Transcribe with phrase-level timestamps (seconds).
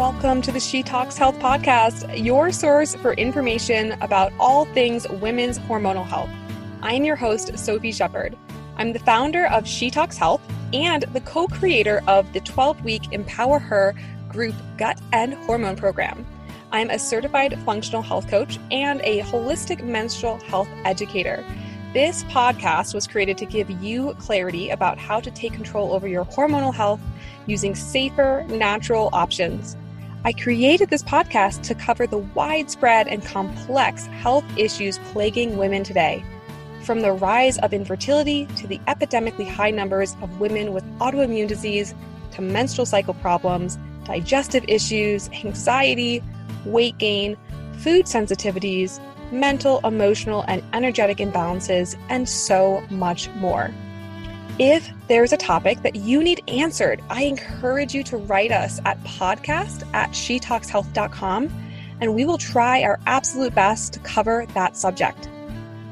[0.00, 5.58] welcome to the She Talks Health podcast, your source for information about all things women's
[5.58, 6.30] hormonal health.
[6.80, 8.34] I am your host, Sophie Shepard.
[8.78, 10.40] I'm the founder of She Talks Health
[10.72, 13.94] and the co creator of the 12 week Empower Her
[14.30, 16.24] group gut and hormone program.
[16.72, 21.44] I'm a certified functional health coach and a holistic menstrual health educator.
[21.92, 26.24] This podcast was created to give you clarity about how to take control over your
[26.24, 27.00] hormonal health
[27.46, 29.76] using safer, natural options.
[30.22, 36.22] I created this podcast to cover the widespread and complex health issues plaguing women today.
[36.84, 41.94] From the rise of infertility to the epidemically high numbers of women with autoimmune disease
[42.32, 46.22] to menstrual cycle problems, digestive issues, anxiety,
[46.66, 47.38] weight gain,
[47.78, 49.00] food sensitivities,
[49.32, 53.70] mental, emotional, and energetic imbalances, and so much more.
[54.62, 59.02] If there's a topic that you need answered, I encourage you to write us at
[59.04, 61.48] podcast at shetalkshealth.com
[62.02, 65.30] and we will try our absolute best to cover that subject.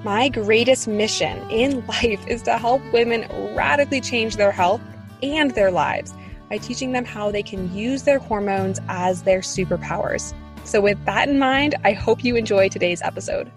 [0.05, 3.27] My greatest mission in life is to help women
[3.57, 4.83] radically change their health
[5.23, 6.13] and their lives
[6.51, 10.35] by teaching them how they can use their hormones as their superpowers.
[10.65, 13.51] So, with that in mind, I hope you enjoy today's episode.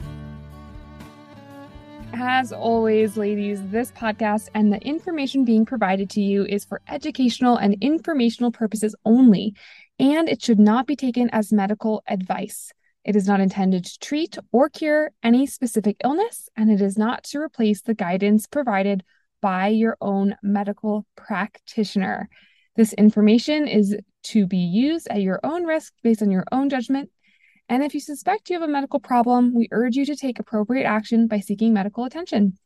[2.13, 7.57] As always, ladies, this podcast and the information being provided to you is for educational
[7.57, 9.55] and informational purposes only,
[9.97, 12.71] and it should not be taken as medical advice.
[13.05, 17.23] It is not intended to treat or cure any specific illness, and it is not
[17.25, 19.03] to replace the guidance provided
[19.41, 22.29] by your own medical practitioner.
[22.75, 27.09] This information is to be used at your own risk based on your own judgment.
[27.71, 30.83] And if you suspect you have a medical problem, we urge you to take appropriate
[30.83, 32.57] action by seeking medical attention.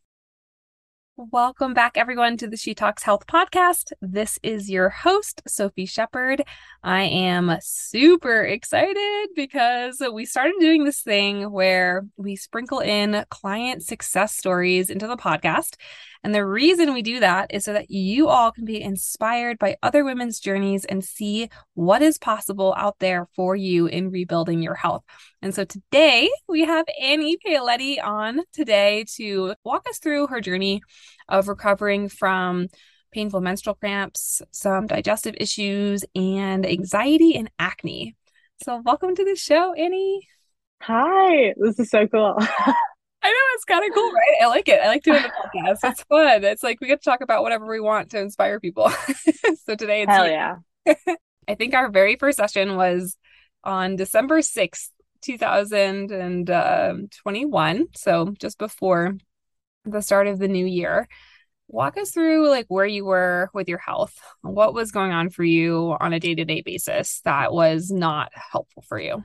[1.16, 3.92] Welcome back, everyone, to the She Talks Health podcast.
[4.02, 6.42] This is your host, Sophie Shepard.
[6.84, 13.84] I am super excited because we started doing this thing where we sprinkle in client
[13.84, 15.75] success stories into the podcast.
[16.25, 19.78] And the reason we do that is so that you all can be inspired by
[19.84, 24.74] other women's journeys and see what is possible out there for you in rebuilding your
[24.74, 25.03] health.
[25.44, 30.81] And so today we have Annie Paoletti on today to walk us through her journey
[31.30, 32.69] of recovering from
[33.12, 38.16] painful menstrual cramps, some digestive issues, and anxiety and acne.
[38.64, 40.28] So, welcome to the show, Annie.
[40.81, 42.35] Hi, this is so cool.
[43.25, 44.44] I know it's kind of cool, right?
[44.44, 44.80] I like it.
[44.80, 45.80] I like doing the podcast.
[45.90, 46.44] It's fun.
[46.44, 48.90] It's like we get to talk about whatever we want to inspire people.
[49.66, 50.58] so today it's hell yeah.
[51.47, 53.18] I think our very first session was
[53.64, 54.91] on December sixth,
[55.22, 57.88] two thousand and um, twenty-one.
[57.96, 59.16] So just before
[59.85, 61.08] the start of the new year.
[61.68, 64.16] Walk us through like where you were with your health.
[64.41, 69.00] What was going on for you on a day-to-day basis that was not helpful for
[69.00, 69.24] you?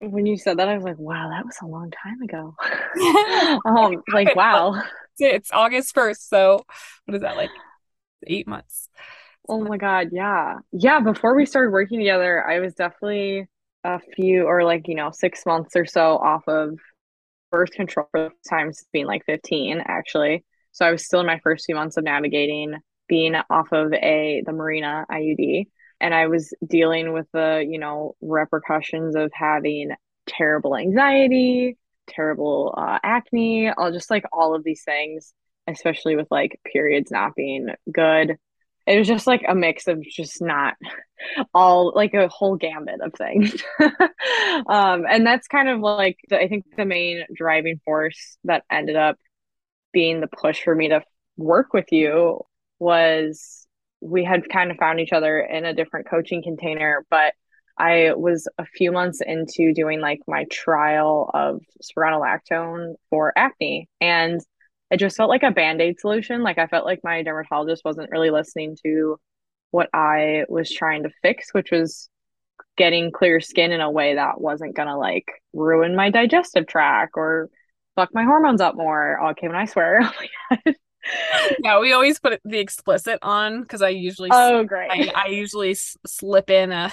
[0.00, 2.54] When you said that, I was like, wow, that was a long time ago.
[3.66, 4.82] um, like, wow.
[5.18, 6.28] It's August 1st.
[6.28, 6.64] So,
[7.04, 7.50] what is that like?
[8.26, 8.88] Eight months.
[9.46, 10.08] Oh my God.
[10.12, 10.56] Yeah.
[10.72, 11.00] Yeah.
[11.00, 13.46] Before we started working together, I was definitely
[13.84, 16.78] a few or like, you know, six months or so off of
[17.50, 20.44] birth control for the time being like 15, actually.
[20.72, 24.42] So, I was still in my first few months of navigating being off of a
[24.46, 25.66] the Mirena IUD
[26.00, 29.90] and I was dealing with the, you know, repercussions of having
[30.26, 31.76] terrible anxiety,
[32.08, 35.32] terrible uh, acne, all just like all of these things,
[35.66, 38.36] especially with like periods not being good.
[38.86, 40.74] It was just like a mix of just not
[41.54, 43.62] all like a whole gambit of things.
[44.66, 48.96] um, and that's kind of like the, I think the main driving force that ended
[48.96, 49.16] up
[49.92, 51.02] being the push for me to
[51.36, 52.40] work with you
[52.78, 53.66] was
[54.00, 57.34] we had kind of found each other in a different coaching container, but
[57.78, 63.88] I was a few months into doing like my trial of spironolactone for acne.
[64.00, 64.40] And
[64.90, 66.42] it just felt like a band aid solution.
[66.42, 69.18] Like I felt like my dermatologist wasn't really listening to
[69.70, 72.10] what I was trying to fix, which was
[72.76, 77.48] getting clear skin in a way that wasn't gonna like ruin my digestive tract or
[77.94, 79.18] fuck my hormones up more.
[79.22, 80.00] Oh, okay, when I swear,
[80.66, 80.72] oh
[81.62, 85.72] yeah, we always put the explicit on because I usually oh great I, I usually
[85.72, 86.92] s- slip in a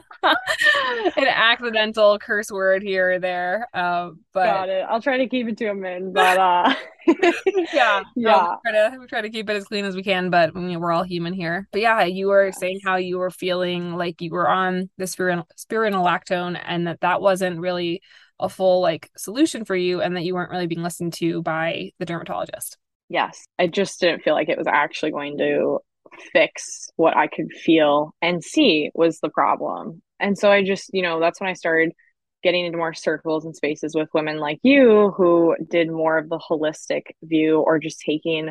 [0.22, 3.66] an accidental curse word here or there.
[3.74, 4.86] Uh, but got it.
[4.88, 6.74] I'll try to keep it to a min, but uh,
[7.72, 8.56] yeah, yeah.
[8.64, 10.92] we try to we try to keep it as clean as we can, but we're
[10.92, 11.68] all human here.
[11.72, 12.58] But yeah, you were yes.
[12.58, 17.20] saying how you were feeling like you were on the spirin- spironolactone, and that that
[17.20, 18.02] wasn't really
[18.38, 21.90] a full like solution for you, and that you weren't really being listened to by
[21.98, 25.80] the dermatologist yes, I just didn't feel like it was actually going to
[26.32, 30.02] fix what I could feel and see was the problem.
[30.20, 31.92] And so I just, you know, that's when I started
[32.42, 36.38] getting into more circles and spaces with women like you who did more of the
[36.38, 38.50] holistic view or just taking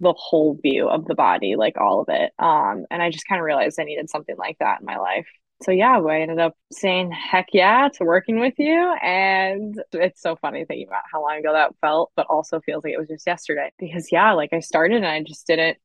[0.00, 2.32] the whole view of the body, like all of it.
[2.38, 5.26] Um, and I just kind of realized I needed something like that in my life.
[5.64, 8.94] So yeah, I ended up saying heck yeah to working with you.
[9.02, 12.92] And it's so funny thinking about how long ago that felt, but also feels like
[12.92, 13.72] it was just yesterday.
[13.78, 15.78] Because yeah, like I started and I just didn't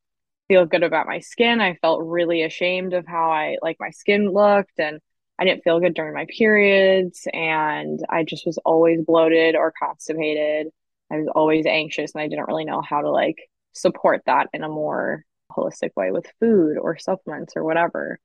[0.49, 1.61] feel good about my skin.
[1.61, 4.99] I felt really ashamed of how I like my skin looked and
[5.39, 10.67] I didn't feel good during my periods and I just was always bloated or constipated.
[11.09, 13.37] I was always anxious and I didn't really know how to like
[13.71, 18.19] support that in a more holistic way with food or supplements or whatever.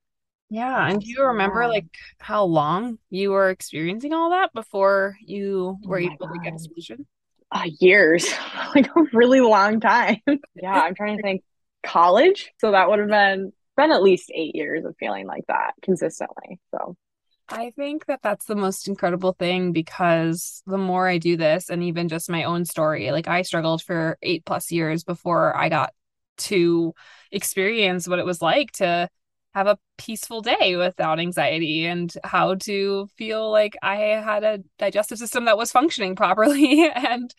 [0.49, 0.87] Yeah.
[0.87, 1.87] And do you remember like
[2.19, 6.33] how long you were experiencing all that before you were oh able God.
[6.33, 7.07] to get a solution?
[7.51, 8.31] Uh, years,
[8.75, 10.21] like a really long time.
[10.55, 10.81] yeah.
[10.81, 11.43] I'm trying to think
[11.83, 12.51] college.
[12.59, 16.59] So that would have been been at least eight years of feeling like that consistently.
[16.71, 16.95] So
[17.49, 21.83] I think that that's the most incredible thing because the more I do this, and
[21.83, 25.93] even just my own story, like I struggled for eight plus years before I got
[26.37, 26.93] to
[27.31, 29.09] experience what it was like to
[29.53, 35.17] have a peaceful day without anxiety and how to feel like I had a digestive
[35.17, 37.33] system that was functioning properly and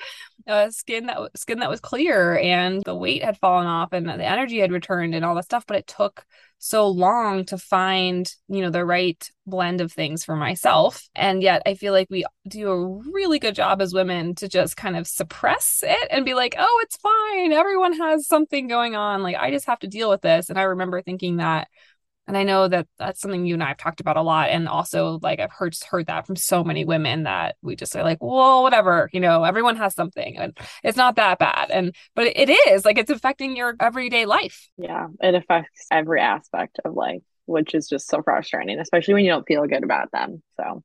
[0.47, 4.25] a skin that skin that was clear and the weight had fallen off and the
[4.25, 6.25] energy had returned and all that stuff but it took
[6.59, 11.09] so long to find you know the right blend of things for myself.
[11.15, 14.77] And yet I feel like we do a really good job as women to just
[14.77, 17.53] kind of suppress it and be like oh it's fine.
[17.53, 19.23] Everyone has something going on.
[19.23, 20.49] Like I just have to deal with this.
[20.49, 21.69] And I remember thinking that
[22.27, 24.51] and I know that that's something you and I have talked about a lot.
[24.51, 28.03] And also, like, I've heard heard that from so many women that we just say,
[28.03, 31.71] like, well, whatever, you know, everyone has something, and it's not that bad.
[31.71, 34.69] And but it is like it's affecting your everyday life.
[34.77, 39.31] Yeah, it affects every aspect of life, which is just so frustrating, especially when you
[39.31, 40.43] don't feel good about them.
[40.57, 40.83] So.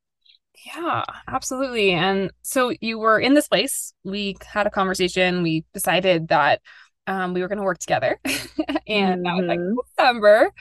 [0.76, 1.92] Yeah, absolutely.
[1.92, 3.94] And so you were in this place.
[4.04, 5.42] We had a conversation.
[5.42, 6.62] We decided that
[7.08, 8.20] um, we were going to work together.
[8.26, 9.24] and mm-hmm.
[9.24, 9.76] that was like mm-hmm.
[9.98, 10.52] December.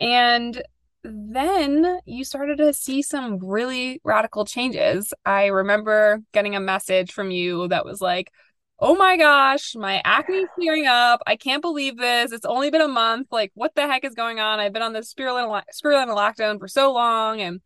[0.00, 0.62] And
[1.04, 5.12] then you started to see some really radical changes.
[5.24, 8.30] I remember getting a message from you that was like,
[8.78, 11.22] Oh my gosh, my acne clearing up.
[11.26, 12.30] I can't believe this.
[12.30, 13.28] It's only been a month.
[13.30, 14.60] Like, what the heck is going on?
[14.60, 17.40] I've been on this spirulina, lactone for so long.
[17.40, 17.60] And,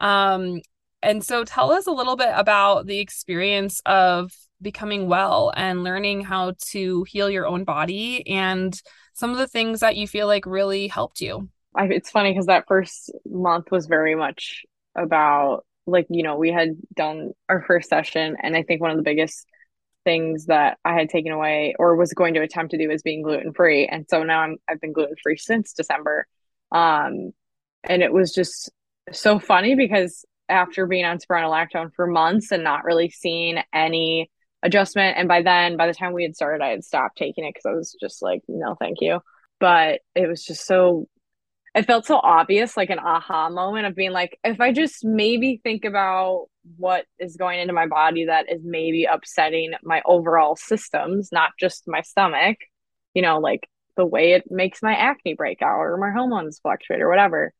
[0.00, 0.60] um,
[1.02, 4.32] and so tell us a little bit about the experience of
[4.66, 8.82] becoming well and learning how to heal your own body and
[9.14, 11.48] some of the things that you feel like really helped you.
[11.72, 14.64] I, it's funny because that first month was very much
[14.96, 18.96] about like you know we had done our first session and i think one of
[18.96, 19.46] the biggest
[20.04, 23.22] things that i had taken away or was going to attempt to do is being
[23.22, 26.26] gluten free and so now i'm i've been gluten free since december
[26.72, 27.30] um
[27.84, 28.72] and it was just
[29.12, 34.28] so funny because after being on spironolactone for months and not really seeing any
[34.62, 35.16] adjustment.
[35.16, 37.66] And by then, by the time we had started, I had stopped taking it because
[37.66, 39.20] I was just like, no, thank you.
[39.60, 41.08] But it was just so,
[41.74, 45.60] it felt so obvious, like an aha moment of being like, if I just maybe
[45.62, 51.30] think about what is going into my body that is maybe upsetting my overall systems,
[51.32, 52.58] not just my stomach,
[53.14, 57.00] you know, like the way it makes my acne break out or my hormones fluctuate
[57.00, 57.52] or whatever,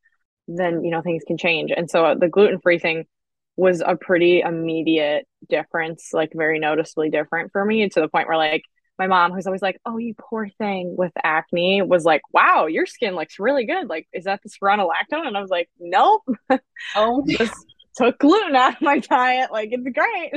[0.49, 1.71] then, you know, things can change.
[1.75, 3.05] And so the gluten free thing
[3.57, 8.37] was a pretty immediate difference, like very noticeably different for me to the point where
[8.37, 8.65] like
[8.99, 12.87] my mom, who's always like, "Oh, you poor thing with acne," was like, "Wow, your
[12.87, 13.89] skin looks really good.
[13.89, 16.23] Like, is that the spironolactone?" And I was like, "Nope.
[16.95, 17.55] Oh, just
[17.97, 19.51] took gluten out of my diet.
[19.53, 20.33] Like, it's great."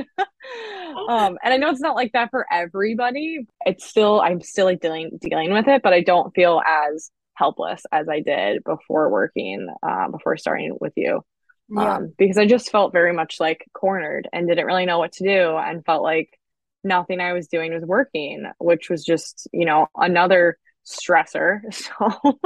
[1.10, 3.48] um, and I know it's not like that for everybody.
[3.66, 7.84] It's still, I'm still like dealing dealing with it, but I don't feel as helpless
[7.92, 11.24] as I did before working, uh, before starting with you
[11.70, 11.98] yeah.
[11.98, 15.24] um, because I just felt very much like cornered and didn't really know what to
[15.24, 16.38] do and felt like
[16.84, 21.60] nothing I was doing was working, which was just, you know, another stressor.
[21.72, 22.40] So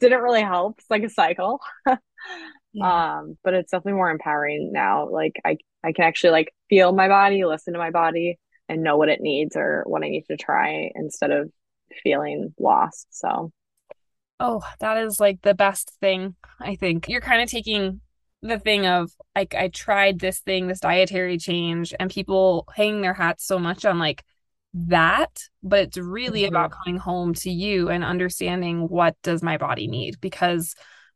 [0.00, 0.78] didn't really help.
[0.78, 1.60] It's like a cycle.
[2.72, 3.18] yeah.
[3.18, 5.08] Um, but it's definitely more empowering now.
[5.08, 8.96] Like I, I can actually like feel my body, listen to my body and know
[8.96, 11.50] what it needs or what I need to try instead of
[12.02, 13.06] feeling lost.
[13.10, 13.52] So
[14.38, 17.08] Oh, that is like the best thing, I think.
[17.08, 18.00] You're kind of taking
[18.42, 23.14] the thing of like I tried this thing, this dietary change, and people hang their
[23.14, 24.24] hats so much on like
[24.74, 26.54] that, but it's really mm-hmm.
[26.54, 30.74] about coming home to you and understanding what does my body need because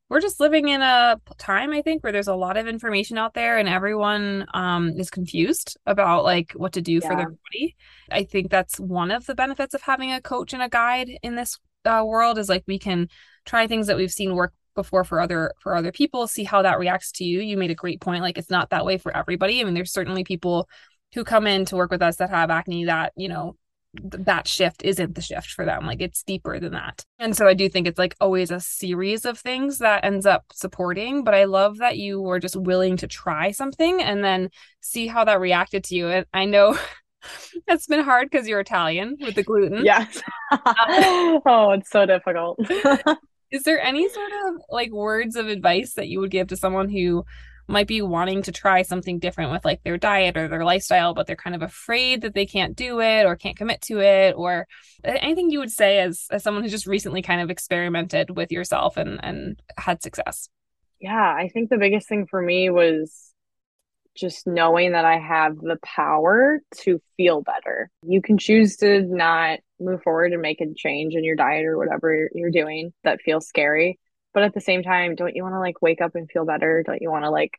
[0.09, 3.33] we're just living in a time i think where there's a lot of information out
[3.33, 7.09] there and everyone um, is confused about like what to do yeah.
[7.09, 7.77] for their body
[8.11, 11.37] i think that's one of the benefits of having a coach and a guide in
[11.37, 13.09] this uh, world is like we can
[13.47, 16.79] try things that we've seen work before for other for other people see how that
[16.79, 17.41] reacts to you.
[17.41, 19.61] You made a great point like it's not that way for everybody.
[19.61, 20.69] I mean there's certainly people
[21.15, 23.57] who come in to work with us that have acne that you know
[23.97, 27.05] th- that shift isn't the shift for them like it's deeper than that.
[27.19, 30.45] And so i do think it's like always a series of things that ends up
[30.53, 35.07] supporting but i love that you were just willing to try something and then see
[35.07, 36.09] how that reacted to you.
[36.09, 36.79] And i know
[37.69, 39.85] it's been hard because you're italian with the gluten.
[39.85, 40.23] Yes.
[40.53, 42.59] Oh it's so difficult
[43.51, 46.89] is there any sort of like words of advice that you would give to someone
[46.89, 47.25] who
[47.71, 51.27] might be wanting to try something different with like their diet or their lifestyle, but
[51.27, 54.67] they're kind of afraid that they can't do it or can't commit to it, or
[55.05, 58.51] uh, anything you would say as as someone who's just recently kind of experimented with
[58.51, 60.49] yourself and and had success?
[61.01, 63.33] Yeah, I think the biggest thing for me was
[64.17, 67.91] just knowing that I have the power to feel better.
[68.03, 71.79] You can choose to not move forward and make a change in your diet or
[71.79, 73.99] whatever you're doing that feels scary.
[74.33, 76.83] But at the same time, don't you want to like wake up and feel better?
[76.85, 77.53] Don't you want to like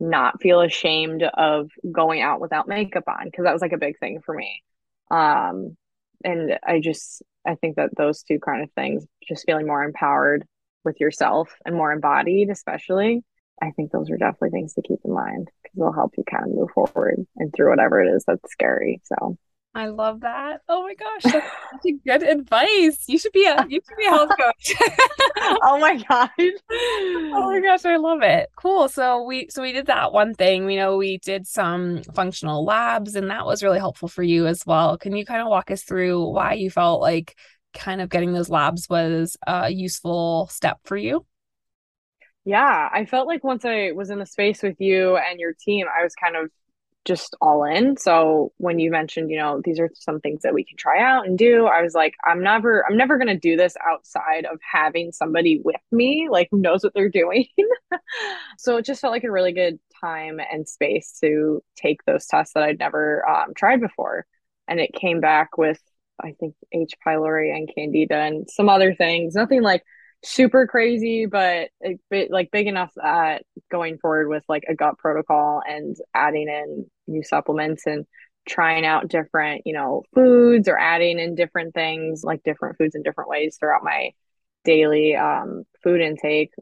[0.00, 3.24] not feel ashamed of going out without makeup on?
[3.24, 4.62] Because that was like a big thing for me.
[5.10, 5.76] Um,
[6.24, 10.44] and I just, I think that those two kind of things, just feeling more empowered
[10.84, 13.22] with yourself and more embodied, especially,
[13.62, 16.44] I think those are definitely things to keep in mind because they'll help you kind
[16.44, 19.00] of move forward and through whatever it is that's scary.
[19.04, 19.36] So
[19.78, 20.62] I love that.
[20.68, 21.46] Oh my gosh, that's
[21.84, 23.04] such good advice.
[23.06, 24.74] You should be a you should be a health coach.
[25.62, 26.30] oh my gosh.
[26.68, 28.50] Oh my gosh, I love it.
[28.56, 28.88] Cool.
[28.88, 30.66] So we so we did that one thing.
[30.66, 34.66] We know we did some functional labs and that was really helpful for you as
[34.66, 34.98] well.
[34.98, 37.36] Can you kind of walk us through why you felt like
[37.72, 41.24] kind of getting those labs was a useful step for you?
[42.44, 45.86] Yeah, I felt like once I was in the space with you and your team,
[45.86, 46.50] I was kind of
[47.08, 47.96] just all in.
[47.96, 51.26] So when you mentioned, you know, these are some things that we can try out
[51.26, 54.60] and do, I was like, I'm never, I'm never going to do this outside of
[54.60, 57.46] having somebody with me, like who knows what they're doing.
[58.58, 62.52] so it just felt like a really good time and space to take those tests
[62.52, 64.26] that I'd never um, tried before.
[64.68, 65.80] And it came back with,
[66.22, 66.92] I think, H.
[67.04, 69.34] pylori and candida and some other things.
[69.34, 69.82] Nothing like
[70.24, 74.98] super crazy, but it, bit, like big enough that going forward with like a gut
[74.98, 78.04] protocol and adding in new supplements and
[78.48, 83.02] trying out different, you know, foods or adding in different things like different foods in
[83.02, 84.10] different ways throughout my
[84.64, 86.52] daily um, food intake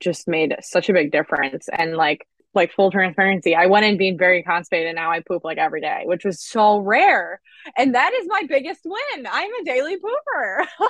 [0.00, 1.68] just made such a big difference.
[1.72, 5.44] And like, like full transparency, I went in being very constipated and now I poop
[5.44, 7.40] like every day, which was so rare.
[7.76, 9.26] And that is my biggest win.
[9.30, 10.66] I'm a daily pooper.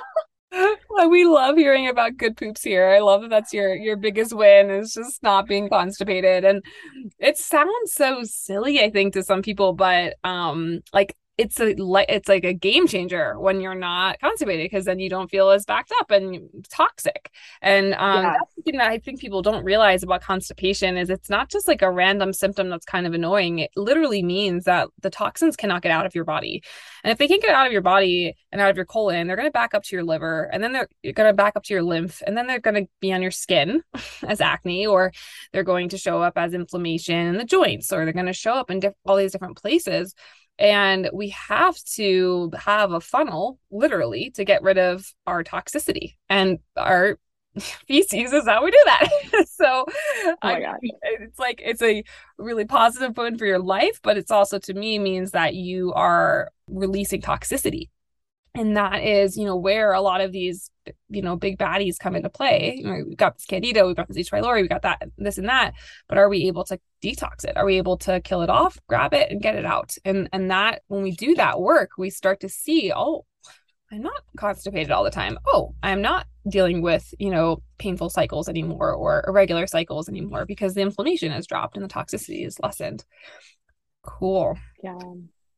[1.09, 2.89] we love hearing about good poops here.
[2.89, 6.43] I love that that's your your biggest win is just not being constipated.
[6.45, 6.63] And
[7.19, 11.73] it sounds so silly, I think, to some people, but um, like it's a
[12.13, 15.65] it's like a game changer when you're not constipated because then you don't feel as
[15.65, 17.31] backed up and toxic.
[17.61, 18.33] And um, yeah.
[18.33, 21.81] that's something that I think people don't realize about constipation is it's not just like
[21.81, 23.59] a random symptom that's kind of annoying.
[23.59, 26.61] It literally means that the toxins cannot get out of your body,
[27.05, 29.37] and if they can't get out of your body and out of your colon, they're
[29.37, 31.73] going to back up to your liver, and then they're going to back up to
[31.73, 33.81] your lymph, and then they're going to be on your skin
[34.27, 35.13] as acne, or
[35.53, 38.55] they're going to show up as inflammation in the joints, or they're going to show
[38.55, 40.13] up in diff- all these different places
[40.59, 46.15] and we have to have a funnel, literally, to get rid of our toxicity.
[46.29, 47.17] And our
[47.87, 49.07] feces is how we do that.
[49.49, 49.85] so
[50.27, 52.03] oh I, it's like it's a
[52.37, 56.51] really positive boon for your life, but it's also to me means that you are
[56.67, 57.89] releasing toxicity
[58.55, 60.71] and that is you know where a lot of these
[61.09, 62.75] you know big baddies come into play.
[62.77, 65.37] You know, we've got this candida we've got this h pylori we've got that this
[65.37, 65.73] and that.
[66.07, 67.57] But are we able to detox it?
[67.57, 69.95] Are we able to kill it off grab it and get it out?
[70.05, 73.25] And and that when we do that work we start to see oh
[73.91, 75.37] i'm not constipated all the time.
[75.47, 80.73] Oh i'm not dealing with you know painful cycles anymore or irregular cycles anymore because
[80.73, 83.05] the inflammation has dropped and the toxicity is lessened.
[84.03, 84.57] Cool.
[84.81, 84.97] Yeah.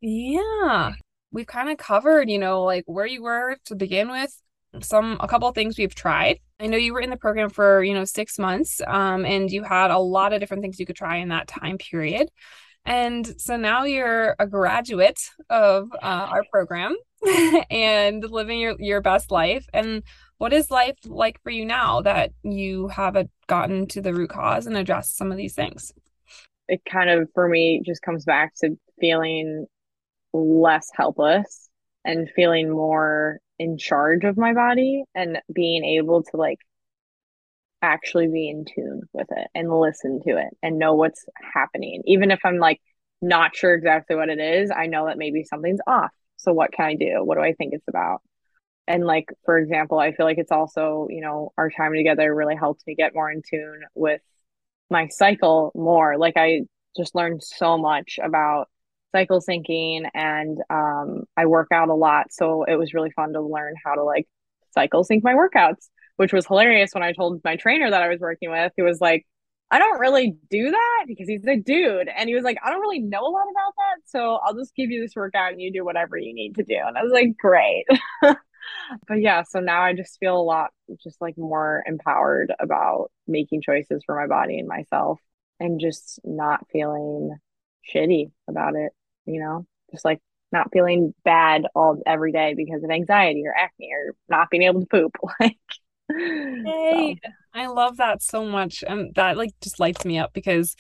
[0.01, 0.93] Yeah
[1.31, 4.35] we've kind of covered, you know, like where you were to begin with,
[4.81, 6.39] some a couple of things we've tried.
[6.59, 9.63] I know you were in the program for, you know, 6 months um and you
[9.63, 12.29] had a lot of different things you could try in that time period.
[12.85, 16.95] And so now you're a graduate of uh, our program
[17.69, 20.03] and living your your best life and
[20.41, 24.31] what is life like for you now that you have a, gotten to the root
[24.31, 25.91] cause and addressed some of these things?
[26.67, 29.67] It kind of for me just comes back to feeling
[30.33, 31.69] less helpless
[32.05, 36.59] and feeling more in charge of my body and being able to like
[37.81, 42.01] actually be in tune with it and listen to it and know what's happening.
[42.05, 42.81] Even if I'm like
[43.21, 46.11] not sure exactly what it is, I know that maybe something's off.
[46.38, 47.23] So what can I do?
[47.23, 48.21] What do I think it's about?
[48.88, 52.55] and like for example, I feel like it's also, you know, our time together really
[52.55, 54.21] helped me get more in tune with
[54.89, 56.17] my cycle more.
[56.17, 56.61] Like I
[56.97, 58.69] just learned so much about
[59.11, 63.41] cycle syncing and um I work out a lot, so it was really fun to
[63.41, 64.27] learn how to like
[64.73, 68.19] cycle sync my workouts, which was hilarious when I told my trainer that I was
[68.19, 68.71] working with.
[68.75, 69.25] He was like,
[69.69, 72.09] I don't really do that because he's a dude.
[72.09, 74.01] And he was like, I don't really know a lot about that.
[74.05, 76.75] So I'll just give you this workout and you do whatever you need to do.
[76.85, 77.85] And I was like, great.
[78.21, 83.61] but yeah, so now I just feel a lot just like more empowered about making
[83.61, 85.21] choices for my body and myself
[85.61, 87.37] and just not feeling
[87.93, 88.91] shitty about it,
[89.31, 90.19] you know, just like
[90.51, 94.81] not feeling bad all every day because of anxiety or acne or not being able
[94.81, 95.15] to poop.
[95.39, 95.57] Like
[96.09, 97.31] Hey, so.
[97.53, 98.83] I love that so much.
[98.85, 100.75] And that like just lights me up because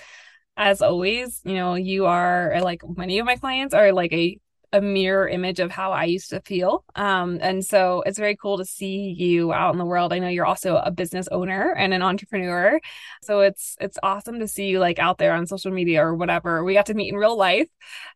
[0.57, 4.37] as always, you know, you are like many of my clients are like a
[4.73, 6.85] a mirror image of how I used to feel.
[6.95, 10.13] Um, and so it's very cool to see you out in the world.
[10.13, 12.79] I know you're also a business owner and an entrepreneur.
[13.21, 16.63] So it's it's awesome to see you like out there on social media or whatever.
[16.63, 17.67] We got to meet in real life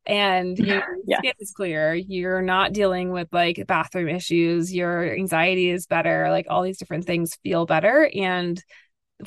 [0.06, 1.18] and your yeah.
[1.18, 1.94] skin is clear.
[1.94, 4.74] You're not dealing with like bathroom issues.
[4.74, 6.30] Your anxiety is better.
[6.30, 8.10] Like all these different things feel better.
[8.16, 8.64] And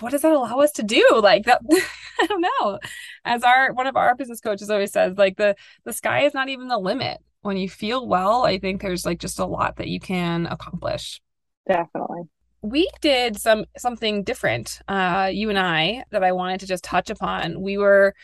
[0.00, 1.04] what does that allow us to do?
[1.22, 1.60] Like that
[2.20, 2.78] i don't know.
[3.24, 6.48] As our one of our business coaches always says like the the sky is not
[6.48, 7.18] even the limit.
[7.42, 11.20] When you feel well i think there's like just a lot that you can accomplish.
[11.66, 12.22] Definitely.
[12.62, 17.10] We did some something different uh you and i that i wanted to just touch
[17.10, 17.60] upon.
[17.60, 18.14] We were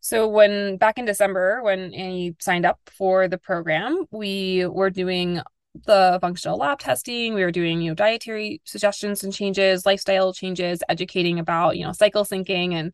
[0.00, 5.40] so when back in december when annie signed up for the program we were doing
[5.86, 7.34] the functional lab testing.
[7.34, 11.92] We were doing, you know, dietary suggestions and changes, lifestyle changes, educating about, you know,
[11.92, 12.74] cycle syncing.
[12.74, 12.92] And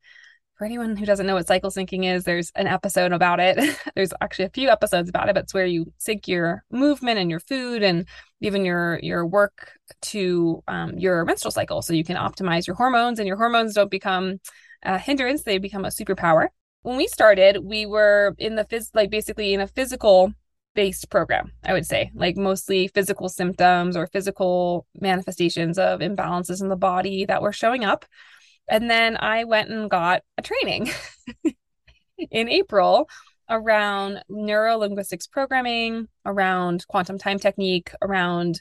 [0.56, 3.58] for anyone who doesn't know what cycle syncing is, there's an episode about it.
[3.94, 7.30] there's actually a few episodes about it, but it's where you sync your movement and
[7.30, 8.06] your food and
[8.40, 9.72] even your your work
[10.02, 13.90] to um, your menstrual cycle, so you can optimize your hormones, and your hormones don't
[13.90, 14.38] become
[14.82, 16.48] a hindrance; they become a superpower.
[16.82, 20.32] When we started, we were in the phys- like basically in a physical
[20.74, 26.68] based program, I would say, like mostly physical symptoms or physical manifestations of imbalances in
[26.68, 28.04] the body that were showing up.
[28.68, 30.90] And then I went and got a training
[32.30, 33.08] in April
[33.48, 38.60] around neuro linguistics programming, around quantum time technique, around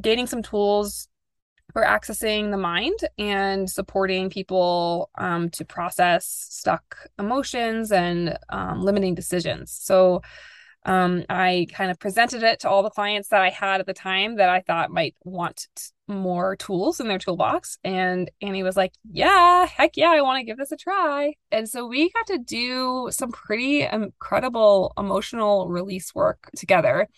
[0.00, 1.08] gaining some tools
[1.72, 9.14] for accessing the mind and supporting people um, to process stuck emotions and um, limiting
[9.14, 9.72] decisions.
[9.72, 10.20] So
[10.84, 13.92] um, I kind of presented it to all the clients that I had at the
[13.92, 15.66] time that I thought might want
[16.08, 17.78] more tools in their toolbox.
[17.84, 21.34] And Annie was like, Yeah, heck yeah, I want to give this a try.
[21.52, 27.08] And so we got to do some pretty incredible emotional release work together.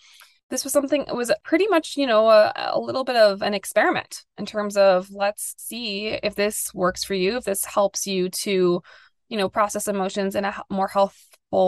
[0.51, 3.55] This was something, it was pretty much, you know, a, a little bit of an
[3.55, 8.29] experiment in terms of let's see if this works for you, if this helps you
[8.29, 8.83] to,
[9.27, 10.87] you know, process emotions in a more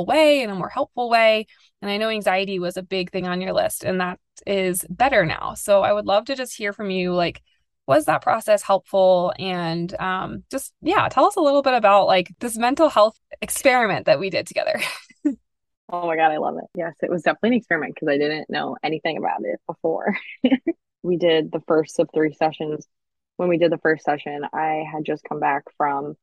[0.05, 1.47] way, in a more helpful way
[1.81, 5.25] and I know anxiety was a big thing on your list, and that is better
[5.25, 5.53] now.
[5.53, 7.41] So I would love to just hear from you like,
[7.85, 9.31] was that process helpful?
[9.37, 14.07] And um, just, yeah, tell us a little bit about like this mental health experiment
[14.07, 14.81] that we did together.
[15.25, 16.69] oh my God, I love it.
[16.75, 20.17] Yes, it was definitely an experiment because I didn't know anything about it before.
[21.03, 22.87] we did the first of three sessions.
[23.37, 26.15] When we did the first session, I had just come back from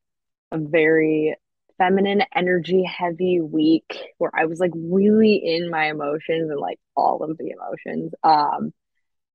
[0.50, 1.36] a very
[1.78, 7.22] feminine energy heavy week where I was like really in my emotions and like all
[7.22, 8.12] of the emotions.
[8.22, 8.72] Um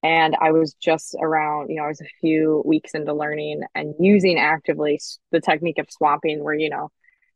[0.02, 3.95] and I was just around, you know, I was a few weeks into learning and
[3.99, 4.99] using actively
[5.32, 6.89] the technique of swamping where, you know,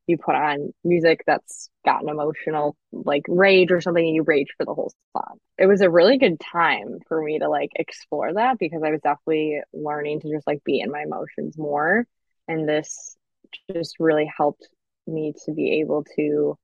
[0.07, 4.47] you put on music that's got an emotional like rage or something and you rage
[4.57, 5.37] for the whole song.
[5.57, 9.01] It was a really good time for me to like explore that because I was
[9.01, 12.05] definitely learning to just like be in my emotions more.
[12.47, 13.15] And this
[13.71, 14.67] just really helped
[15.07, 16.57] me to be able to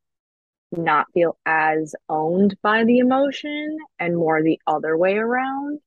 [0.72, 5.80] not feel as owned by the emotion and more the other way around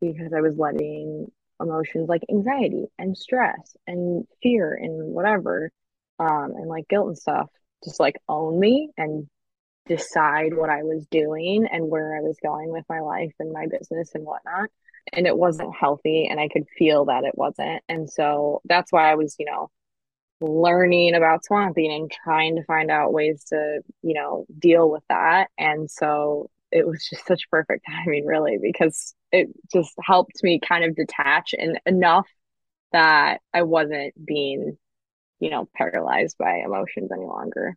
[0.00, 1.26] because I was letting
[1.60, 5.70] emotions like anxiety and stress and fear and whatever
[6.18, 7.48] um and like guilt and stuff
[7.84, 9.28] just like own me and
[9.86, 13.66] decide what I was doing and where I was going with my life and my
[13.66, 14.70] business and whatnot.
[15.12, 17.82] And it wasn't healthy and I could feel that it wasn't.
[17.88, 19.70] And so that's why I was, you know,
[20.40, 25.48] learning about swamping and trying to find out ways to, you know, deal with that.
[25.58, 30.84] And so it was just such perfect timing, really, because it just helped me kind
[30.84, 32.28] of detach and enough
[32.92, 34.76] that I wasn't being,
[35.40, 37.76] you know, paralyzed by emotions any longer.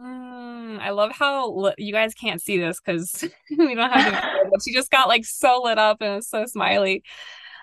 [0.00, 4.50] Mm, I love how li- you guys can't see this because we don't have to,
[4.50, 7.04] but she just got like so lit up and was so smiley.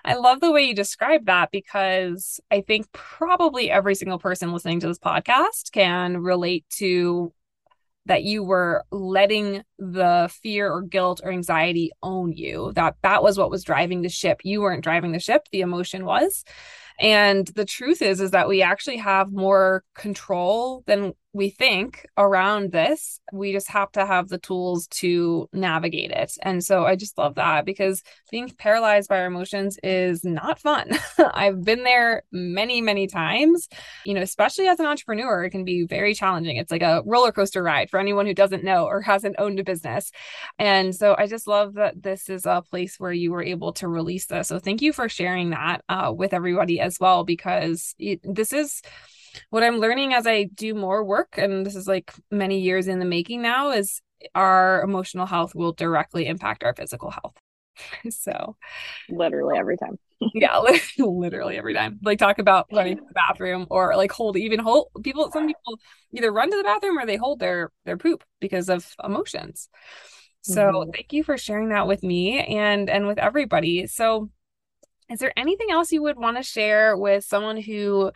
[0.04, 4.80] I love the way you describe that because I think probably every single person listening
[4.80, 7.32] to this podcast can relate to
[8.06, 13.38] that you were letting the fear or guilt or anxiety own you that that was
[13.38, 14.40] what was driving the ship.
[14.42, 16.44] You weren't driving the ship the emotion was.
[16.98, 22.72] And the truth is is that we actually have more control than we think around
[22.72, 23.18] this.
[23.32, 26.32] We just have to have the tools to navigate it.
[26.42, 30.90] And so I just love that because being paralyzed by our emotions is not fun.
[31.18, 33.68] I've been there many, many times,
[34.04, 36.56] you know, especially as an entrepreneur, it can be very challenging.
[36.56, 39.64] It's like a roller coaster ride for anyone who doesn't know or hasn't owned a
[39.64, 40.12] business.
[40.58, 43.88] And so I just love that this is a place where you were able to
[43.88, 44.48] release this.
[44.48, 48.82] So thank you for sharing that uh, with everybody as well, because it, this is
[49.50, 52.98] what I'm learning as I do more work, and this is like many years in
[52.98, 54.00] the making now, is
[54.34, 57.34] our emotional health will directly impact our physical health.
[58.10, 58.56] so,
[59.08, 59.98] literally every time.
[60.34, 60.58] yeah,
[60.98, 61.98] literally every time.
[62.02, 65.30] Like talk about running to the bathroom or like hold even hold people.
[65.32, 65.78] Some people
[66.12, 69.68] either run to the bathroom or they hold their their poop because of emotions.
[70.42, 70.90] So mm-hmm.
[70.90, 73.86] thank you for sharing that with me and and with everybody.
[73.86, 74.30] So
[75.10, 78.12] is there anything else you would want to share with someone who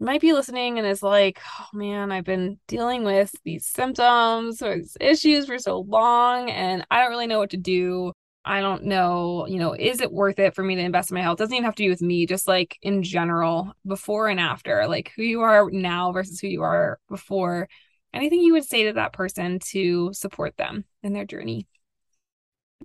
[0.00, 4.76] might be listening and is like, oh man, I've been dealing with these symptoms or
[4.76, 8.12] these issues for so long and I don't really know what to do.
[8.44, 11.20] I don't know, you know, is it worth it for me to invest in my
[11.20, 11.38] health?
[11.38, 14.86] It doesn't even have to do with me, just like in general, before and after,
[14.86, 17.68] like who you are now versus who you are before.
[18.14, 21.66] Anything you would say to that person to support them in their journey?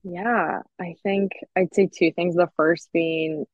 [0.04, 2.36] Yeah, I think I'd say two things.
[2.36, 3.45] The first being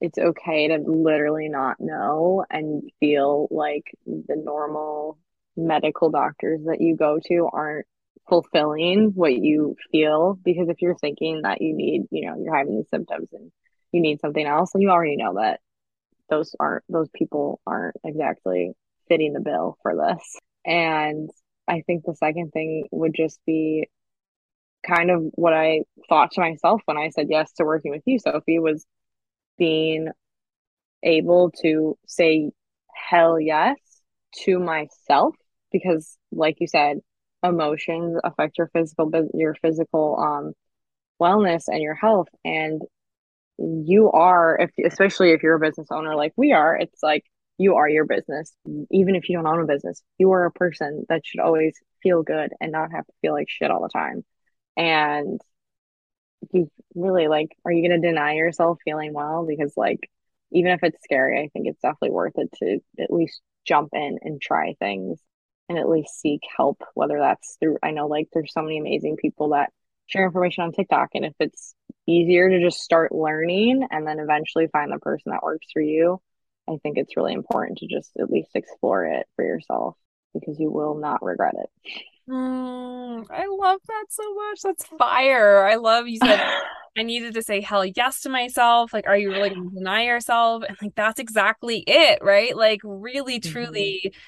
[0.00, 5.18] it's okay to literally not know and feel like the normal
[5.56, 7.86] medical doctors that you go to aren't
[8.28, 10.38] fulfilling what you feel.
[10.42, 13.52] Because if you're thinking that you need you know you're having these symptoms and
[13.92, 15.60] you need something else and you already know that
[16.28, 18.72] those aren't those people aren't exactly
[19.08, 20.36] fitting the bill for this.
[20.64, 21.30] And
[21.70, 23.88] i think the second thing would just be
[24.86, 28.18] kind of what i thought to myself when i said yes to working with you
[28.18, 28.84] sophie was
[29.60, 30.08] being
[31.04, 32.50] able to say
[32.92, 33.76] hell yes
[34.44, 35.36] to myself
[35.70, 36.98] because like you said
[37.44, 40.52] emotions affect your physical your physical um
[41.20, 42.28] wellness and your health.
[42.44, 42.82] And
[43.58, 47.24] you are if especially if you're a business owner like we are it's like
[47.58, 48.54] you are your business.
[48.90, 52.22] Even if you don't own a business you are a person that should always feel
[52.22, 54.24] good and not have to feel like shit all the time.
[54.76, 55.40] And
[56.52, 59.46] you really like are you going to deny yourself feeling well?
[59.46, 60.08] Because like
[60.52, 64.18] even if it's scary i think it's definitely worth it to at least jump in
[64.22, 65.20] and try things
[65.68, 69.16] and at least seek help whether that's through i know like there's so many amazing
[69.16, 69.70] people that
[70.06, 71.74] share information on tiktok and if it's
[72.06, 76.20] easier to just start learning and then eventually find the person that works for you
[76.68, 79.96] i think it's really important to just at least explore it for yourself
[80.34, 81.92] because you will not regret it
[82.30, 84.60] Mm, I love that so much.
[84.62, 85.64] That's fire.
[85.64, 86.40] I love you said
[86.96, 88.92] I needed to say hell yes to myself.
[88.92, 90.62] Like, are you really going to deny yourself?
[90.68, 92.56] And like, that's exactly it, right?
[92.56, 93.52] Like, really, mm-hmm.
[93.52, 94.18] truly, mm-hmm.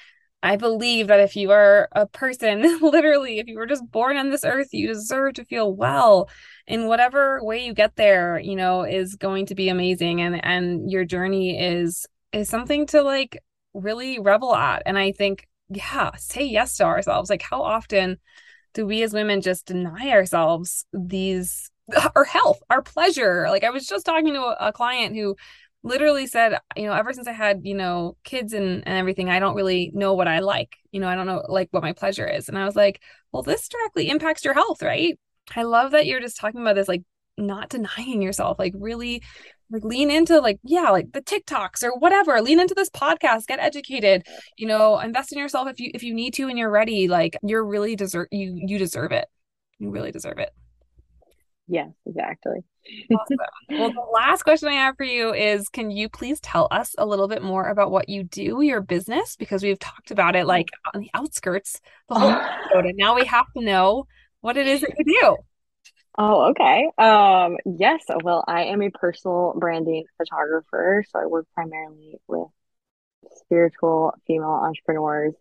[0.41, 4.29] I believe that if you are a person, literally, if you were just born on
[4.29, 6.29] this earth, you deserve to feel well.
[6.67, 10.21] In whatever way you get there, you know, is going to be amazing.
[10.21, 13.37] And and your journey is is something to like
[13.73, 14.83] really revel at.
[14.85, 17.29] And I think yeah, say yes to ourselves.
[17.29, 18.17] Like, how often
[18.73, 21.69] do we as women just deny ourselves these,
[22.15, 23.47] our health, our pleasure?
[23.49, 25.35] Like, I was just talking to a, client who
[25.83, 29.39] literally said, you know, ever since I had, you know, kids and, and everything, I
[29.39, 30.77] don't really know what I like.
[30.91, 32.47] You know, I don't know like what my pleasure is.
[32.49, 35.19] And I was like, well, this directly impacts your health, right?
[35.55, 37.03] I love that you're just talking about this, like
[37.37, 39.23] not denying yourself, like really
[39.71, 43.59] like lean into like yeah like the tiktoks or whatever lean into this podcast get
[43.59, 44.25] educated
[44.57, 47.37] you know invest in yourself if you if you need to and you're ready like
[47.43, 49.27] you're really deserve you you deserve it.
[49.79, 50.51] You really deserve it.
[51.67, 52.63] Yes exactly.
[53.15, 53.37] Awesome.
[53.69, 57.05] well the last question i have for you is can you please tell us a
[57.05, 59.37] little bit more about what you do your business?
[59.37, 63.25] Because we've talked about it like on the outskirts the whole episode and now we
[63.25, 64.05] have to know
[64.41, 65.37] what it is that you do
[66.17, 66.89] Oh, okay.
[66.97, 68.03] Um, yes.
[68.23, 72.47] Well, I am a personal branding photographer, so I work primarily with
[73.37, 75.33] spiritual female entrepreneurs.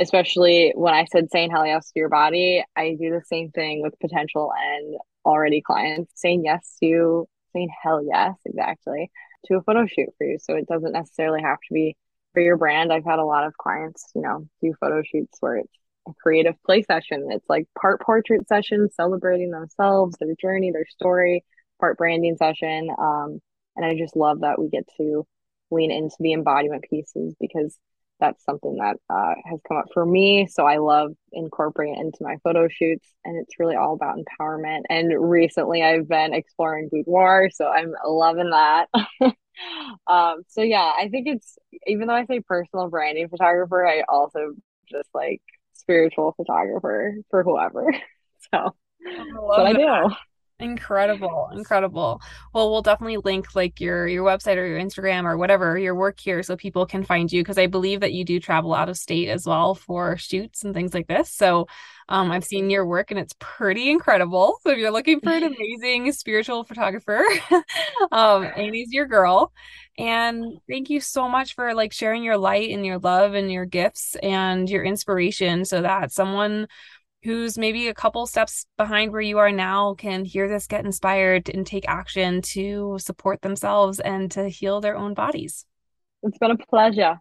[0.00, 3.82] Especially when I said saying hell yes to your body, I do the same thing
[3.82, 9.10] with potential and already clients saying yes to saying hell yes exactly
[9.46, 10.38] to a photo shoot for you.
[10.40, 11.96] So it doesn't necessarily have to be
[12.34, 12.92] for your brand.
[12.92, 15.74] I've had a lot of clients, you know, do photo shoots where it's
[16.22, 17.28] creative play session.
[17.30, 21.44] It's like part portrait session, celebrating themselves, their journey, their story,
[21.80, 22.88] part branding session.
[22.98, 23.40] Um,
[23.76, 25.26] and I just love that we get to
[25.70, 27.78] lean into the embodiment pieces because
[28.20, 30.48] that's something that uh, has come up for me.
[30.48, 34.82] So I love incorporating it into my photo shoots, and it's really all about empowerment.
[34.90, 38.88] And recently, I've been exploring boudoir, so I'm loving that.
[40.06, 44.54] um, so yeah, I think it's even though I say personal branding photographer, I also
[44.90, 45.42] just like
[45.78, 47.86] spiritual photographer for whoever.
[48.52, 48.72] So
[49.34, 50.14] what I do.
[50.60, 52.20] Incredible, incredible.
[52.52, 56.18] Well, we'll definitely link like your your website or your Instagram or whatever your work
[56.18, 58.96] here so people can find you because I believe that you do travel out of
[58.96, 61.30] state as well for shoots and things like this.
[61.30, 61.68] So,
[62.08, 64.58] um, I've seen your work and it's pretty incredible.
[64.64, 67.22] So if you're looking for an amazing spiritual photographer,
[68.10, 69.52] um, Annie's your girl.
[69.96, 73.64] And thank you so much for like sharing your light and your love and your
[73.64, 76.68] gifts and your inspiration so that someone
[77.22, 81.48] who's maybe a couple steps behind where you are now can hear this, get inspired,
[81.48, 85.66] and take action to support themselves and to heal their own bodies.
[86.22, 87.20] It's been a pleasure.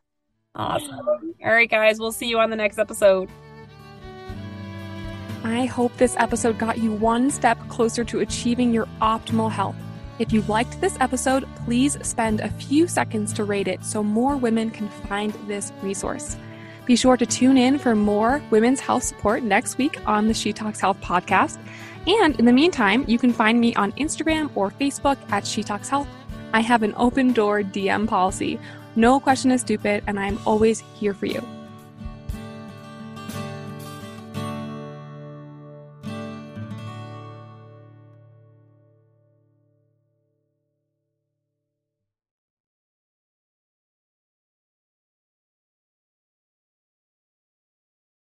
[0.56, 1.00] Awesome.
[1.44, 3.30] All right, guys, we'll see you on the next episode.
[5.44, 9.76] I hope this episode got you one step closer to achieving your optimal health.
[10.20, 14.36] If you liked this episode, please spend a few seconds to rate it so more
[14.36, 16.38] women can find this resource.
[16.88, 20.54] Be sure to tune in for more women's health support next week on the She
[20.54, 21.60] Talks Health podcast.
[22.08, 25.90] And in the meantime, you can find me on Instagram or Facebook at She Talks
[25.90, 26.08] Health.
[26.54, 28.58] I have an open door DM policy.
[28.96, 31.57] No question is stupid, and I'm always here for you.